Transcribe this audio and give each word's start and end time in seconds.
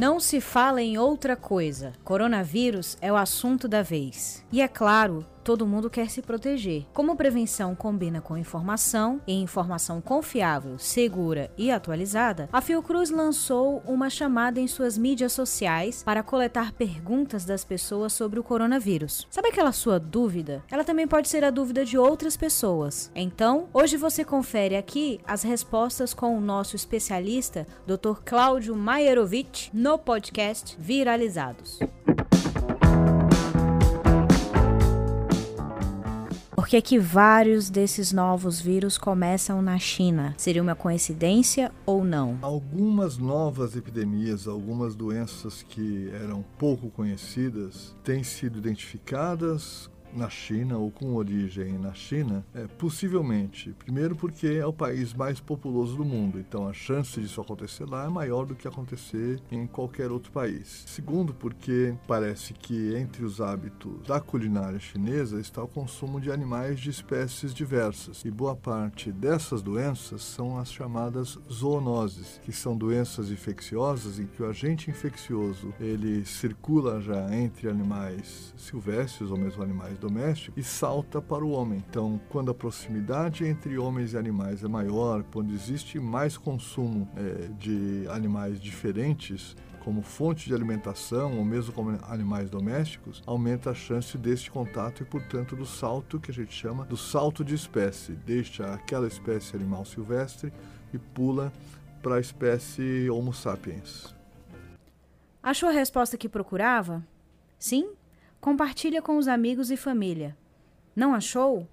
Não 0.00 0.18
se 0.18 0.40
fala 0.40 0.80
em 0.80 0.96
outra 0.96 1.36
coisa. 1.36 1.92
Coronavírus 2.02 2.96
é 3.02 3.12
o 3.12 3.16
assunto 3.16 3.68
da 3.68 3.82
vez. 3.82 4.42
E 4.50 4.62
é 4.62 4.66
claro, 4.66 5.26
todo 5.42 5.66
mundo 5.66 5.90
quer 5.90 6.10
se 6.10 6.22
proteger. 6.22 6.86
Como 6.92 7.16
prevenção 7.16 7.74
combina 7.74 8.20
com 8.20 8.36
informação 8.36 9.20
e 9.26 9.34
informação 9.34 10.00
confiável, 10.00 10.78
segura 10.78 11.50
e 11.56 11.70
atualizada, 11.70 12.48
a 12.52 12.60
Fiocruz 12.60 13.10
lançou 13.10 13.82
uma 13.86 14.10
chamada 14.10 14.60
em 14.60 14.66
suas 14.66 14.96
mídias 14.96 15.32
sociais 15.32 16.02
para 16.02 16.22
coletar 16.22 16.72
perguntas 16.72 17.44
das 17.44 17.64
pessoas 17.64 18.12
sobre 18.12 18.38
o 18.38 18.44
coronavírus. 18.44 19.26
Sabe 19.30 19.48
aquela 19.48 19.72
sua 19.72 19.98
dúvida? 19.98 20.62
Ela 20.70 20.84
também 20.84 21.06
pode 21.06 21.28
ser 21.28 21.44
a 21.44 21.50
dúvida 21.50 21.84
de 21.84 21.98
outras 21.98 22.36
pessoas. 22.36 23.10
Então, 23.14 23.68
hoje 23.72 23.96
você 23.96 24.24
confere 24.24 24.76
aqui 24.76 25.20
as 25.26 25.42
respostas 25.42 26.14
com 26.14 26.36
o 26.36 26.40
nosso 26.40 26.76
especialista, 26.76 27.66
Dr. 27.86 28.20
Cláudio 28.24 28.74
Maierovitch, 28.74 29.68
no 29.72 29.98
podcast 29.98 30.76
Viralizados. 30.78 31.78
Por 36.70 36.76
que, 36.76 36.82
que 36.82 36.98
vários 37.00 37.68
desses 37.68 38.12
novos 38.12 38.60
vírus 38.60 38.96
começam 38.96 39.60
na 39.60 39.76
China? 39.76 40.36
Seria 40.38 40.62
uma 40.62 40.76
coincidência 40.76 41.72
ou 41.84 42.04
não? 42.04 42.38
Algumas 42.42 43.18
novas 43.18 43.74
epidemias, 43.74 44.46
algumas 44.46 44.94
doenças 44.94 45.64
que 45.68 46.08
eram 46.22 46.44
pouco 46.56 46.88
conhecidas, 46.88 47.92
têm 48.04 48.22
sido 48.22 48.56
identificadas 48.56 49.90
na 50.14 50.28
China 50.28 50.78
ou 50.78 50.90
com 50.90 51.14
origem 51.14 51.78
na 51.78 51.92
China, 51.92 52.44
é, 52.54 52.66
possivelmente. 52.66 53.74
Primeiro, 53.78 54.16
porque 54.16 54.46
é 54.46 54.66
o 54.66 54.72
país 54.72 55.14
mais 55.14 55.40
populoso 55.40 55.96
do 55.96 56.04
mundo, 56.04 56.38
então 56.38 56.68
a 56.68 56.72
chance 56.72 57.20
disso 57.20 57.40
acontecer 57.40 57.84
lá 57.84 58.04
é 58.04 58.08
maior 58.08 58.44
do 58.44 58.54
que 58.54 58.66
acontecer 58.66 59.40
em 59.50 59.66
qualquer 59.66 60.10
outro 60.10 60.32
país. 60.32 60.84
Segundo, 60.86 61.32
porque 61.34 61.94
parece 62.06 62.52
que 62.54 62.94
entre 62.96 63.24
os 63.24 63.40
hábitos 63.40 64.06
da 64.06 64.20
culinária 64.20 64.78
chinesa 64.78 65.40
está 65.40 65.62
o 65.62 65.68
consumo 65.68 66.20
de 66.20 66.30
animais 66.30 66.80
de 66.80 66.90
espécies 66.90 67.54
diversas, 67.54 68.24
e 68.24 68.30
boa 68.30 68.56
parte 68.56 69.12
dessas 69.12 69.62
doenças 69.62 70.22
são 70.22 70.58
as 70.58 70.72
chamadas 70.72 71.38
zoonoses, 71.50 72.40
que 72.44 72.52
são 72.52 72.76
doenças 72.76 73.30
infecciosas 73.30 74.18
em 74.18 74.26
que 74.26 74.42
o 74.42 74.48
agente 74.48 74.90
infeccioso 74.90 75.72
ele 75.80 76.24
circula 76.24 77.00
já 77.00 77.34
entre 77.34 77.68
animais 77.68 78.54
silvestres 78.56 79.30
ou 79.30 79.36
mesmo 79.36 79.62
animais 79.62 79.98
doméstico 80.00 80.58
e 80.58 80.62
salta 80.62 81.20
para 81.22 81.44
o 81.44 81.50
homem. 81.50 81.84
Então, 81.88 82.20
quando 82.28 82.50
a 82.50 82.54
proximidade 82.54 83.44
entre 83.44 83.78
homens 83.78 84.14
e 84.14 84.16
animais 84.18 84.64
é 84.64 84.68
maior, 84.68 85.22
quando 85.32 85.52
existe 85.52 86.00
mais 86.00 86.36
consumo 86.36 87.08
é, 87.16 87.48
de 87.58 88.06
animais 88.08 88.60
diferentes, 88.60 89.54
como 89.84 90.02
fonte 90.02 90.46
de 90.46 90.54
alimentação 90.54 91.38
ou 91.38 91.44
mesmo 91.44 91.72
como 91.72 91.98
animais 92.02 92.50
domésticos, 92.50 93.22
aumenta 93.26 93.70
a 93.70 93.74
chance 93.74 94.16
deste 94.18 94.50
contato 94.50 95.02
e, 95.02 95.06
portanto, 95.06 95.56
do 95.56 95.66
salto 95.66 96.20
que 96.20 96.30
a 96.30 96.34
gente 96.34 96.52
chama 96.52 96.84
do 96.84 96.96
salto 96.96 97.44
de 97.44 97.54
espécie. 97.54 98.12
Deixa 98.12 98.72
aquela 98.74 99.06
espécie 99.06 99.56
animal 99.56 99.84
silvestre 99.84 100.52
e 100.92 100.98
pula 100.98 101.52
para 102.02 102.16
a 102.16 102.20
espécie 102.20 103.08
Homo 103.10 103.32
sapiens. 103.32 104.14
Achou 105.42 105.68
a 105.68 105.72
resposta 105.72 106.18
que 106.18 106.28
procurava? 106.28 107.02
Sim? 107.58 107.90
Compartilha 108.40 109.02
com 109.02 109.18
os 109.18 109.28
amigos 109.28 109.70
e 109.70 109.76
família. 109.76 110.36
Não 110.96 111.14
achou? 111.14 111.68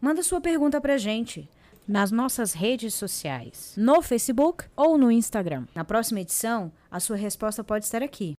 Manda 0.00 0.22
sua 0.22 0.40
pergunta 0.40 0.80
pra 0.80 0.98
gente 0.98 1.48
nas 1.88 2.10
nossas 2.10 2.52
redes 2.52 2.94
sociais, 2.94 3.74
no 3.76 4.00
Facebook 4.00 4.64
ou 4.76 4.96
no 4.96 5.10
Instagram. 5.10 5.66
Na 5.74 5.84
próxima 5.84 6.20
edição, 6.20 6.70
a 6.90 7.00
sua 7.00 7.16
resposta 7.16 7.64
pode 7.64 7.84
estar 7.84 8.02
aqui. 8.02 8.34